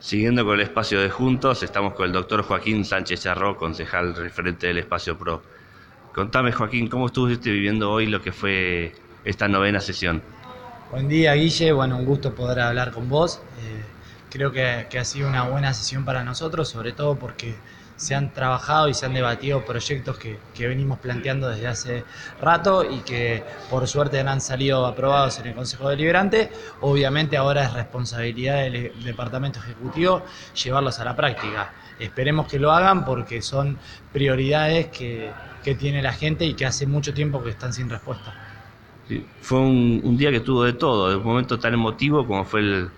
Siguiendo 0.00 0.44
con 0.44 0.54
el 0.54 0.60
espacio 0.60 1.00
de 1.00 1.10
Juntos, 1.10 1.62
estamos 1.62 1.94
con 1.94 2.06
el 2.06 2.12
doctor 2.12 2.42
Joaquín 2.42 2.84
Sánchez 2.84 3.22
Charró, 3.22 3.56
concejal 3.56 4.14
referente 4.14 4.68
del 4.68 4.78
espacio 4.78 5.18
PRO. 5.18 5.42
Contame, 6.14 6.52
Joaquín, 6.52 6.88
¿cómo 6.88 7.06
estuviste 7.06 7.50
viviendo 7.50 7.90
hoy 7.90 8.06
lo 8.06 8.22
que 8.22 8.30
fue 8.30 8.92
esta 9.24 9.48
novena 9.48 9.80
sesión? 9.80 10.22
Buen 10.90 11.08
día, 11.08 11.34
Guille. 11.34 11.72
Bueno, 11.72 11.96
un 11.98 12.04
gusto 12.04 12.34
poder 12.34 12.60
hablar 12.60 12.92
con 12.92 13.08
vos. 13.08 13.42
Creo 14.30 14.52
que, 14.52 14.86
que 14.90 14.98
ha 14.98 15.04
sido 15.04 15.28
una 15.28 15.44
buena 15.44 15.74
sesión 15.74 16.04
para 16.04 16.24
nosotros, 16.24 16.68
sobre 16.68 16.92
todo 16.92 17.16
porque 17.16 17.56
se 17.98 18.14
han 18.14 18.32
trabajado 18.32 18.88
y 18.88 18.94
se 18.94 19.06
han 19.06 19.12
debatido 19.12 19.64
proyectos 19.64 20.16
que, 20.18 20.38
venimos 20.56 21.00
planteando 21.00 21.48
desde 21.48 21.66
hace 21.66 22.04
rato 22.40 22.84
y 22.88 23.00
que 23.00 23.42
por 23.68 23.86
suerte 23.88 24.20
han 24.20 24.40
salido 24.40 24.86
aprobados 24.86 25.40
en 25.40 25.48
el 25.48 25.54
Consejo 25.54 25.88
Deliberante. 25.88 26.50
Obviamente 26.80 27.36
ahora 27.36 27.64
es 27.64 27.72
responsabilidad 27.72 28.62
del 28.62 28.92
Departamento 29.02 29.58
Ejecutivo 29.58 30.22
llevarlos 30.62 31.00
a 31.00 31.04
la 31.04 31.16
práctica. 31.16 31.72
Esperemos 31.98 32.46
que 32.46 32.60
lo 32.60 32.70
hagan 32.70 33.04
porque 33.04 33.42
son 33.42 33.76
prioridades 34.12 34.86
que, 34.86 35.32
tiene 35.78 36.00
la 36.00 36.14
gente 36.14 36.46
y 36.46 36.54
que 36.54 36.64
hace 36.64 36.86
mucho 36.86 37.12
tiempo 37.12 37.42
que 37.42 37.50
están 37.50 37.74
sin 37.74 37.90
respuesta. 37.90 38.32
fue 39.42 39.58
un, 39.58 40.16
día 40.16 40.30
que 40.30 40.40
tuvo 40.40 40.64
de 40.64 40.72
todo, 40.72 41.10
de 41.10 41.16
un 41.16 41.24
momento 41.24 41.58
tan 41.58 41.74
emotivo 41.74 42.26
como 42.26 42.46
fue 42.46 42.88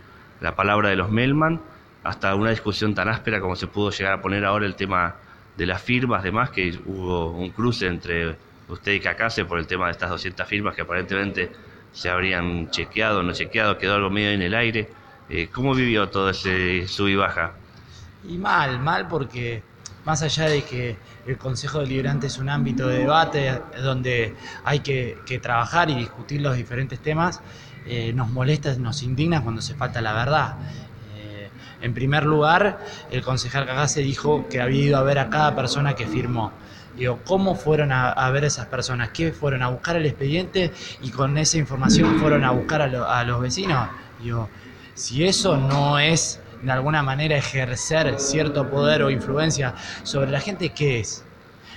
la 0.40 0.54
palabra 0.54 0.88
de 0.88 0.96
los 0.96 1.10
Melman, 1.10 1.60
hasta 2.02 2.34
una 2.34 2.50
discusión 2.50 2.94
tan 2.94 3.08
áspera 3.08 3.40
como 3.40 3.56
se 3.56 3.66
pudo 3.66 3.90
llegar 3.90 4.14
a 4.14 4.22
poner 4.22 4.44
ahora 4.44 4.66
el 4.66 4.74
tema 4.74 5.16
de 5.56 5.66
las 5.66 5.82
firmas, 5.82 6.22
demás, 6.22 6.50
que 6.50 6.78
hubo 6.86 7.30
un 7.30 7.50
cruce 7.50 7.86
entre 7.86 8.36
usted 8.68 8.92
y 8.92 9.00
Cacase 9.00 9.44
por 9.44 9.58
el 9.58 9.66
tema 9.66 9.86
de 9.86 9.92
estas 9.92 10.10
200 10.10 10.46
firmas 10.46 10.74
que 10.74 10.82
aparentemente 10.82 11.50
se 11.92 12.08
habrían 12.08 12.70
chequeado, 12.70 13.22
no 13.22 13.32
chequeado, 13.32 13.76
quedó 13.76 13.96
algo 13.96 14.10
medio 14.10 14.30
en 14.30 14.42
el 14.42 14.54
aire. 14.54 14.88
Eh, 15.28 15.48
¿Cómo 15.52 15.74
vivió 15.74 16.08
todo 16.08 16.30
ese 16.30 16.86
sub 16.88 17.08
y 17.08 17.16
baja? 17.16 17.52
Y 18.28 18.38
mal, 18.38 18.80
mal 18.80 19.08
porque 19.08 19.62
más 20.04 20.22
allá 20.22 20.46
de 20.46 20.62
que 20.62 20.96
el 21.26 21.38
Consejo 21.38 21.80
Deliberante 21.80 22.26
es 22.26 22.38
un 22.38 22.48
ámbito 22.48 22.86
de 22.86 22.98
debate 22.98 23.60
donde 23.82 24.34
hay 24.64 24.80
que, 24.80 25.40
trabajar 25.42 25.90
y 25.90 25.94
discutir 25.94 26.40
los 26.40 26.56
diferentes 26.56 26.98
temas, 27.00 27.40
eh, 27.86 28.12
nos 28.12 28.28
molesta, 28.30 28.74
nos 28.74 29.02
indigna 29.02 29.42
cuando 29.42 29.62
se 29.62 29.74
falta 29.74 30.00
la 30.00 30.12
verdad. 30.12 30.56
En 31.82 31.94
primer 31.94 32.24
lugar, 32.24 32.78
el 33.10 33.22
concejal 33.22 33.66
Cagase 33.66 34.02
dijo 34.02 34.46
que 34.48 34.60
había 34.60 34.84
ido 34.84 34.98
a 34.98 35.02
ver 35.02 35.18
a 35.18 35.30
cada 35.30 35.54
persona 35.54 35.94
que 35.94 36.06
firmó. 36.06 36.52
Digo, 36.96 37.20
¿cómo 37.24 37.54
fueron 37.54 37.92
a, 37.92 38.30
ver 38.30 38.44
esas 38.44 38.66
personas? 38.66 39.10
¿Qué 39.10 39.32
fueron 39.32 39.62
a 39.62 39.68
buscar 39.68 39.96
el 39.96 40.04
expediente 40.04 40.72
y 41.00 41.10
con 41.10 41.38
esa 41.38 41.56
información 41.56 42.18
fueron 42.18 42.44
a 42.44 42.50
buscar 42.50 42.82
a, 42.82 43.24
los 43.24 43.40
vecinos? 43.40 43.88
Digo, 44.22 44.48
si 44.94 45.24
eso 45.24 45.56
no 45.56 45.98
es 45.98 46.40
de 46.62 46.72
alguna 46.72 47.02
manera 47.02 47.36
ejercer 47.36 48.18
cierto 48.18 48.68
poder 48.68 49.02
o 49.02 49.10
influencia 49.10 49.74
sobre 50.02 50.30
la 50.30 50.40
gente, 50.40 50.70
¿qué 50.70 51.00
es? 51.00 51.24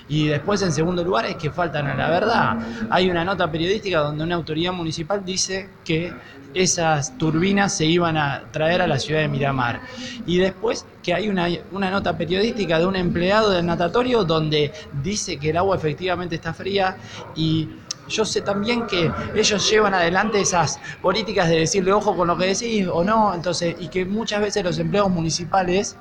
Y 0.09 0.27
después, 0.27 0.61
en 0.61 0.71
segundo 0.71 1.03
lugar, 1.03 1.25
es 1.25 1.35
que 1.37 1.49
faltan 1.49 1.87
a 1.87 1.95
la 1.95 2.09
verdad. 2.09 2.57
Hay 2.89 3.09
una 3.09 3.23
nota 3.23 3.49
periodística 3.49 3.99
donde 3.99 4.23
una 4.23 4.35
autoridad 4.35 4.73
municipal 4.73 5.23
dice 5.23 5.69
que 5.85 6.13
esas 6.53 7.17
turbinas 7.17 7.75
se 7.75 7.85
iban 7.85 8.17
a 8.17 8.43
traer 8.51 8.81
a 8.81 8.87
la 8.87 8.99
ciudad 8.99 9.21
de 9.21 9.27
Miramar. 9.27 9.81
Y 10.25 10.37
después 10.37 10.85
que 11.01 11.13
hay 11.13 11.29
una, 11.29 11.47
una 11.71 11.89
nota 11.89 12.17
periodística 12.17 12.79
de 12.79 12.85
un 12.85 12.95
empleado 12.95 13.49
del 13.51 13.65
natatorio 13.65 14.23
donde 14.23 14.71
dice 15.01 15.37
que 15.37 15.49
el 15.49 15.57
agua 15.57 15.75
efectivamente 15.75 16.35
está 16.35 16.53
fría 16.53 16.97
y 17.35 17.69
yo 18.07 18.25
sé 18.25 18.41
también 18.41 18.85
que 18.87 19.11
ellos 19.35 19.69
llevan 19.69 19.93
adelante 19.93 20.41
esas 20.41 20.79
políticas 21.01 21.49
de 21.49 21.59
decirle 21.59 21.93
ojo 21.93 22.15
con 22.15 22.27
lo 22.27 22.37
que 22.37 22.47
decís 22.47 22.87
o 22.91 23.03
no, 23.03 23.33
entonces, 23.33 23.75
y 23.79 23.87
que 23.87 24.05
muchas 24.05 24.41
veces 24.41 24.63
los 24.63 24.77
empleados 24.79 25.11
municipales 25.11 25.95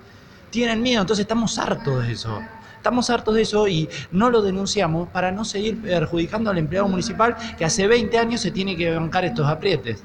tienen 0.51 0.83
miedo, 0.83 1.01
entonces 1.01 1.25
estamos 1.25 1.59
hartos 1.59 2.07
de 2.07 2.13
eso. 2.13 2.41
Estamos 2.77 3.09
hartos 3.11 3.35
de 3.37 3.43
eso 3.43 3.69
y 3.69 3.89
no 4.11 4.29
lo 4.29 4.43
denunciamos 4.43 5.09
para 5.09 5.31
no 5.31 5.45
seguir 5.45 5.81
perjudicando 5.81 6.51
al 6.51 6.59
empleado 6.59 6.89
municipal 6.89 7.37
que 7.57 7.65
hace 7.65 7.87
20 7.87 8.19
años 8.19 8.41
se 8.41 8.51
tiene 8.51 8.77
que 8.77 8.93
bancar 8.93 9.25
estos 9.25 9.47
aprietes. 9.47 10.05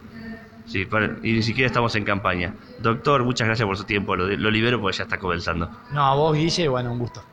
Sí, 0.68 0.86
y 1.24 1.32
ni 1.32 1.42
siquiera 1.42 1.68
estamos 1.68 1.96
en 1.96 2.04
campaña. 2.04 2.54
Doctor, 2.80 3.24
muchas 3.24 3.48
gracias 3.48 3.66
por 3.66 3.78
su 3.78 3.86
tiempo. 3.86 4.16
Lo, 4.16 4.28
lo 4.28 4.52
libero 4.52 4.80
porque 4.82 4.98
ya 4.98 5.06
está 5.06 5.18
comenzando. 5.18 5.72
No, 5.92 6.06
a 6.06 6.14
vos, 6.14 6.36
Guille, 6.36 6.68
bueno, 6.68 6.92
un 6.92 7.00
gusto. 7.00 7.24